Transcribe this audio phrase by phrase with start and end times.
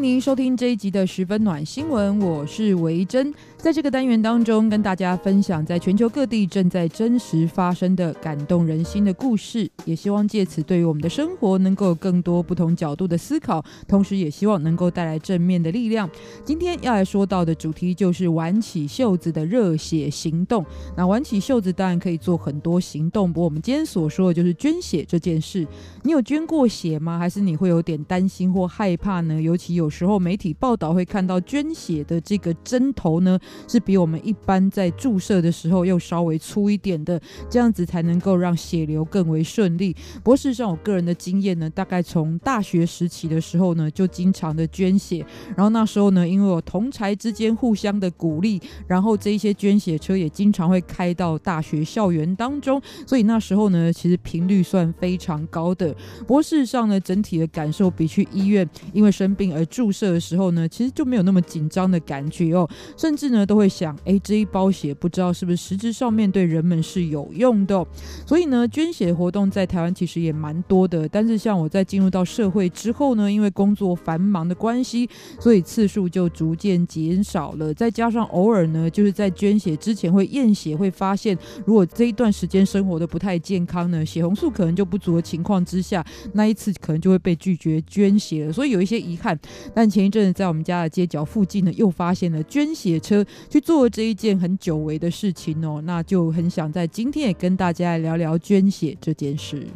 [0.00, 3.34] 您收听这一集的十分暖新闻，我是维珍。
[3.58, 16.08] 在这个单元当中，跟大家分享在全球各地正在真实发生的感动人心的故事，也希望借此对于我们的生活能够有更多不同角度的思考，同时也希望能够带来正面的力量。
[16.42, 20.64] 今天要来说到的主题就是挽起袖子的热血行动。
[20.96, 25.66] 那挽起袖子当然可以做很多行动，不过我们今天所说的就是捐血这件事。
[26.04, 27.18] 你有捐过血吗？
[27.18, 29.42] 还是你会有点担心或害怕呢？
[29.42, 39.92] 尤其有时候媒体报道会看到捐血的这个针头呢，是比我们一般在注射的时候又稍微粗一点的，这样子才能够让血流更为顺利。
[40.22, 45.24] 不过事实上，我个人的经验呢，大概从大学时期的时候呢，就经常的捐血，
[45.56, 55.94] 然后那时候呢，因为我同侪之间互相的鼓励，然后这一些捐血车也经常会开到大学校园当中，所以那时候呢，其实频率算非常高的。
[56.20, 67.82] 不过事实上呢，整体的感受比去医院因为生病而注射的时候呢，其实就没有那么紧张的感觉哦，甚至呢都会想，哎，这一包血不知道是不是实质上面对人们是有用的。
[68.26, 71.08] 所以呢，捐血活动在台湾其实也蛮多的。
[71.08, 75.08] 但是像我在进入到社会之后呢，因为工作繁忙的关系，
[75.40, 77.72] 所以次数就逐渐减少了。
[77.72, 86.04] 再加上偶尔呢，就是在捐血之前会验血，会发现如果这一段时间生活的不太健康呢，血红素可能就不足的情况之下，
[86.34, 88.52] 那一次可能就会被拒绝捐血了。
[88.52, 89.30] 所以有一些遗憾。
[89.74, 99.66] 但前一阵子在我们家的街角附近呢，又发现了捐血车去做这一件很久违的事情哦，那就很想在今天也跟大家来聊聊捐血这件事。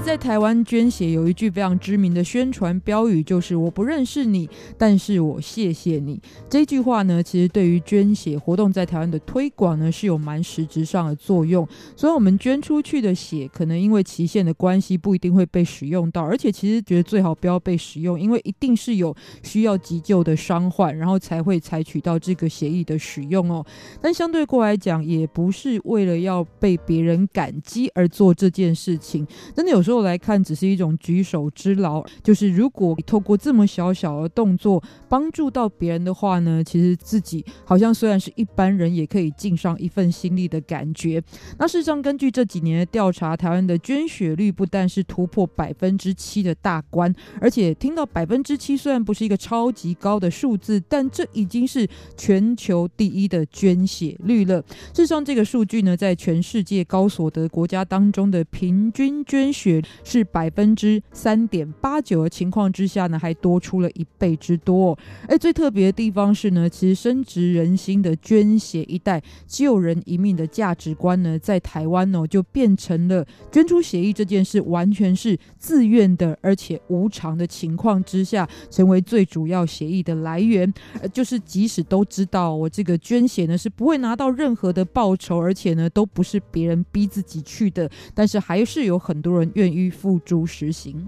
[0.00, 6.20] 在台湾捐血有一句非常知名的宣传标语，就是“我不认识你，但是我谢谢你”。
[6.48, 11.66] 这句话呢，其实对于捐血活动在台湾的推广呢，是有蛮实质上的作用。
[11.96, 16.22] 所以，我们捐出去的血，可能因为期限的关系，不一定会被使用到。
[16.22, 23.66] 而且，其实觉得最好不要被使用，因为一定是有需要急救的伤患，然后才会采取到这个血液的使用哦。
[24.00, 29.26] 但相对过来讲，也不是为了要被别人感激而做这件事情，
[29.56, 29.82] 真的有。
[29.88, 32.04] 时候来看，只是一种举手之劳。
[32.22, 41.22] 就是如果透过这么小小的动作帮助到别人的话呢，其实自己好像虽然是一般人，也可以尽上一份心力的感觉。
[41.58, 54.60] 那事实上，根据这几年的调查，台湾的捐血率不但是突破百分之七的大关，而且听到百分之七虽然不是一个超级高的数字，但这已经是全球第一的捐血率了。
[54.92, 59.77] 事实上，这个数据呢，在全世界高所得国家当中的平均捐血。
[60.04, 64.98] 是百分之三点八九的情况之下呢，还多出了一倍之多哦。
[65.26, 80.72] 哎，最特别的地方是呢，其实深植人心的捐血一代救人一命的价值观呢，在台湾哦，就变成了捐出血液这件事完全是自愿的，而且无偿的情况之下，成为最主要血液的来源。
[81.00, 91.06] 呃，就是即使都知道我这个捐血呢是不会拿到任何的报酬，而且呢都不是别人逼自己去的，但是还是有很多人愿意付诸实行。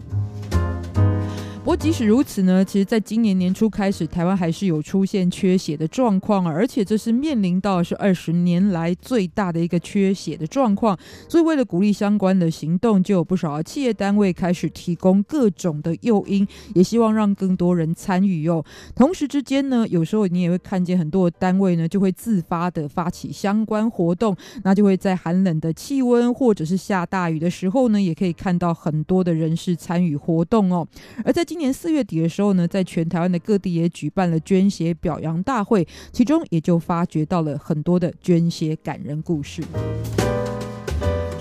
[1.71, 10.99] 不过即使如此呢，其实在今年年初开始，台湾还是有出现缺血的状况，而且这是面临到是二十年来最大的一个缺血的状况。
[11.29, 16.45] 所以为了鼓励相关的行动，就有不少企业单位开始提供各种的诱因，
[16.75, 18.65] 也希望让更多人参与哟。
[18.97, 30.85] 同时之间呢，有时候你也会看见很多单位呢，就会自发的发起相关活动，那就会在寒冷的气温或者是下大雨的时候呢，也可以看到很多的人士参与活动哦。
[31.25, 39.63] 而在今年四月底的时候呢，在全台湾的各地也举办了捐血表扬大会，其中也就发掘到了很多的捐血感人故事。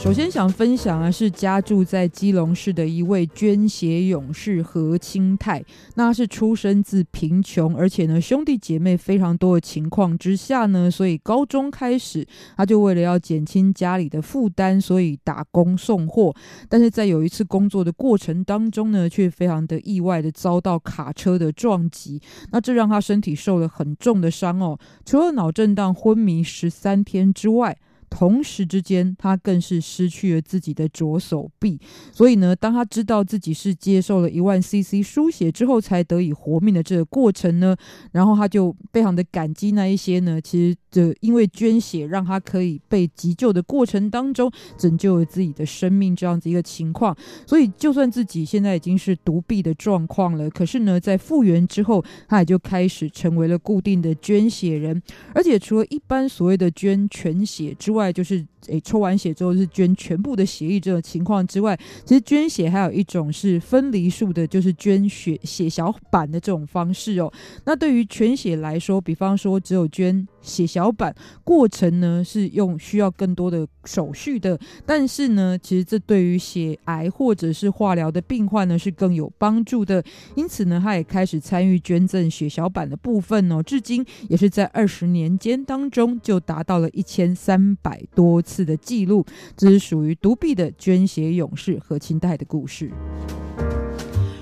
[0.02, 5.62] 首先想分享的是家住在基隆市的一位捐血勇士何清泰。
[5.96, 12.26] 那是出生自贫穷，而且呢兄弟姐妹非常多的情况之下呢，所以高中开始
[12.56, 16.34] 他就为了要减轻家里的负担，所以打工送货。
[16.70, 22.22] 但是在有一次工作的过程当中呢，却非常的意外的遭到卡车的撞击，
[22.52, 27.78] 那这让他身体受了很重的伤哦，除了脑震荡昏迷十三天之外。
[28.10, 31.80] 同时之间，他更是失去了自己的左手臂。
[32.12, 37.76] 所以呢，当他知道自己是接受了一万 CC 输血之后才得以活命的这个过程呢，
[38.12, 47.16] 然后他就非常的感激那一些呢，其实这因为捐血让他可以被急救的过程当中拯救了自己的生命，这样子一个情况。
[47.46, 55.02] 所以就算自己现在已经是独臂的状况了，可是呢，在复原之后，他也就开始成为了固定的捐血人。
[55.34, 58.46] 而且除了一般所谓的捐全血之外，就是。
[58.68, 67.32] 诶，抽完血之后是捐全部的血液这种情况之外，其实捐血还有一种是分离术的，就是捐血血小板的这种方式哦。
[67.64, 71.14] 那对于全血来说，比方说只有捐血小板，
[71.44, 80.04] 过程呢是用需要更多的手续的，但是呢，其实这对于血癌或者是化疗的病患呢是更有帮助的。
[80.36, 89.26] 因此呢，他也开始参与捐赠血小板的部分哦，至今也是在二十年间当中就达到了一千三百多次的记录，
[89.58, 92.92] 这是属于独臂的捐血勇士何清代的故事。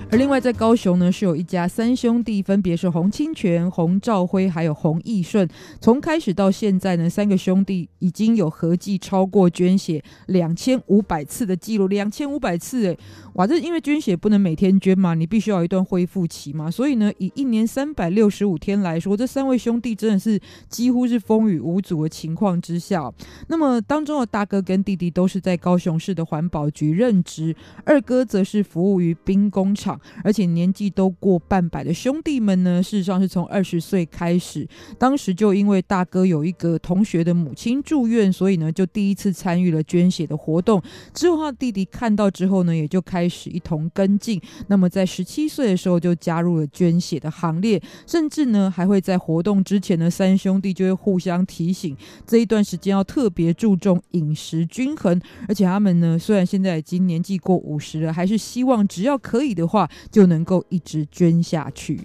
[0.09, 5.45] 而另外在高雄呢，是有一家三兄弟，分别是洪清泉、洪兆辉，还有洪义顺。
[5.81, 12.97] 从开始到现在呢，三个兄弟已经有合计超过捐血两千五百次的记录，两千五百次诶，
[13.33, 13.45] 哇！
[13.45, 20.39] 这因为捐血不能每天捐嘛，你必须要一段恢复期嘛，所以呢，以一年三百六十五天来说，这三位兄弟真的是
[20.69, 23.11] 几乎是风雨无阻的情况之下。
[23.47, 27.53] 那么当中的大哥跟弟弟都是在高雄市的环保局任职，
[27.83, 29.96] 二哥则是服务于兵工厂。
[30.23, 34.67] 而且年纪都过半百的兄弟们呢，事实上是从二十岁开始，
[34.97, 40.81] 当时就因为大哥有一个同学的母亲住院，所以呢就第一次参与了捐血的活动。
[41.13, 44.41] 之后他弟弟看到之后呢，也就开始一同跟进。
[44.67, 51.95] 那么在十七岁的时候就加入了捐血的行列，甚至呢还会在活动之前呢，三兄弟就会互相提醒，
[52.25, 55.19] 这一段时间要特别注重饮食均衡。
[55.47, 59.86] 而且他们呢虽然现在已经年纪过五十了，还是希望只要可以的话。
[60.11, 62.01] 就能够一直捐下去。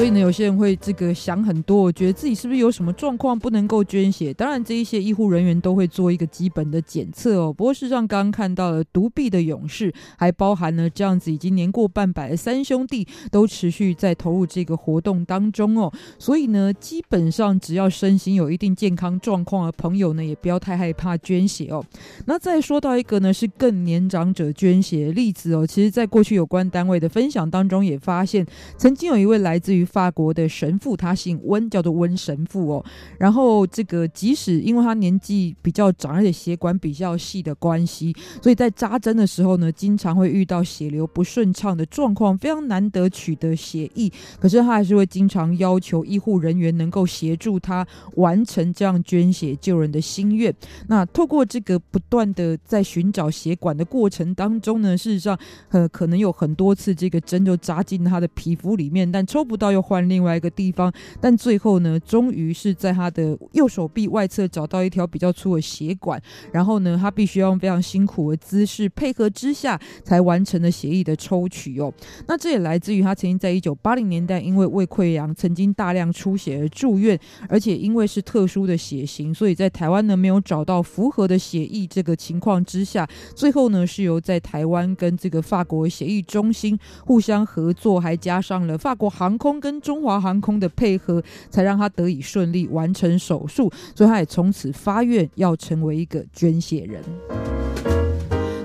[0.00, 4.32] 所以呢，有些人会这个想很多，我觉得自己是不是有什么状况不能够捐血？
[4.32, 7.52] 当然，这一些医护人员都会做一个基本的检测哦。
[7.52, 15.92] 不过事实上，刚刚看到了独臂的勇士，还包含了这样子已经年过半百的三兄弟，都持续在投入这个活动当中哦。
[16.18, 21.84] 所以呢，基本上只要身心有一定健康状况的朋友呢，也不要太害怕捐血哦。
[22.24, 25.66] 那再说到一个呢，是更年长者捐血的例子哦。
[25.66, 28.46] 其实，在过去有关单位的分享当中，也发现
[28.78, 32.84] 曾经有一位来自于法国的神父，他姓温，叫做温神父哦。
[33.18, 44.10] 然后这个即使因为他年纪比较长，而且血管比较细的关系，所以在扎针的时候呢，经常会遇到血流不顺畅的状况，非常难得取得血液。
[44.38, 47.84] 可是他还是会经常要求医护人员能够协助他
[48.14, 50.54] 完成这样捐血救人的心愿。
[50.86, 55.36] 那透过这个不断的在寻找血管的过程当中呢，事实上
[55.70, 59.79] 呃可能有很多次这个针就扎进他的皮肤里面，但抽不到又。
[59.80, 66.20] 换另外一个地方，但最后呢，终于是在他的右手臂外侧找到一条比较粗的血管，
[66.52, 71.92] 然后呢，他必须要用非常辛苦的姿势配合之下，才完成了血液的抽取哦。
[72.26, 77.18] 那这也来自于他曾经在一九八零年代因为胃溃疡曾经大量出血而住院，
[77.48, 83.06] 而且因为是特殊的血型，所以在台湾呢没有找到符合的血液这个情况之下，
[83.36, 97.59] 最后呢是由在台湾跟这个法国血液中心互相合作，还加上了法国航空跟跟中华航空的配合，才让他得以顺利完成手术，所以他也从此发愿要成为一个捐血人。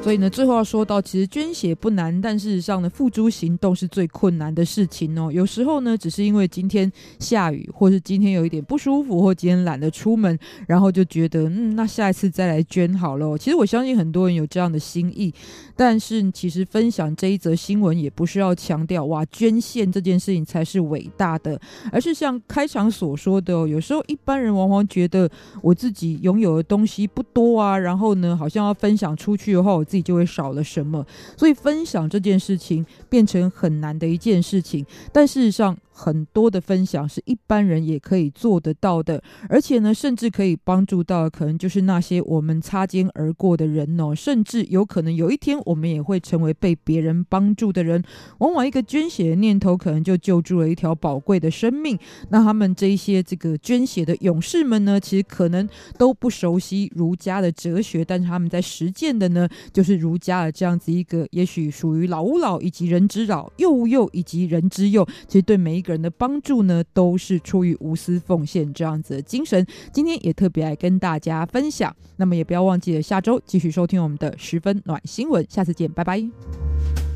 [0.05, 5.31] 所以呢，最后要说到，其实捐血不难，但事实上呢，付诸行动是最困难的事情哦。
[5.31, 13.35] 有时候呢，只是因为今天下雨，或是今天有一点不舒服，或今天懒得出门，然后就觉得，嗯，那下一次再来捐好了。
[13.35, 15.33] 其实我相信很多人有这样的心意，
[15.75, 21.59] 但是其实分享这一则新闻也不是要强调哇，捐献这件事情才是伟大的，
[21.91, 25.27] 而是像开场所说的哦，有时候一般人往往觉得
[25.63, 34.85] 我自己拥有的东西不多啊，然后呢，好像要分享出去的话，我自己就会少了什么，所以分享这件事情变成很难的一件事情。
[35.13, 48.03] 但事实上，很多的分享是一般人也可以做得到的，而且呢，甚至可以帮助到可能就是那些我们擦肩而过的人哦，甚至有可能有一天我们也会成为被别人帮助的人。
[48.39, 51.97] 往往一个捐血的念头，可能就救助了一条宝贵的生命。
[52.29, 65.07] 那他们这一些这个捐血的勇士们呢，其实可能都不熟悉儒家的哲学，但是他们在实践的呢，就是儒家的这样子一个，也许属于老吾老以及人之老，幼吾幼以及人之幼。
[65.27, 69.65] 其实对每一个人的帮助呢，都是出于无私奉献这样子的精神。
[69.93, 71.95] 今天也特别来跟大家分享。
[72.17, 75.45] 那么也不要忘记了，下周继续收听我们的十分暖新闻。
[75.49, 77.14] 下次见，拜拜。